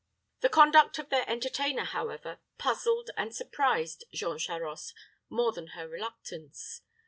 The 0.39 0.49
conduct 0.49 0.97
of 0.97 1.09
their 1.09 1.29
entertainer, 1.29 1.83
however, 1.83 2.39
puzzled 2.57 3.11
and 3.17 3.35
surprised 3.35 4.03
Jean 4.11 4.39
Charost 4.39 4.95
more 5.29 5.51
than 5.51 5.67
her 5.77 5.87
reluctance. 5.87 6.81